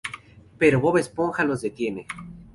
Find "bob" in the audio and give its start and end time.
0.81-0.97